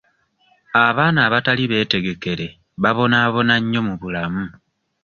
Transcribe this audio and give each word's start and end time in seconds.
Abaana 0.85 1.19
abatali 1.27 1.63
beetegekere 1.71 2.47
babonaabona 2.83 3.53
nnyo 3.61 3.81
mu 3.87 3.95
bulamu. 4.01 4.43